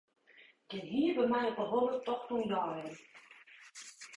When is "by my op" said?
1.19-1.61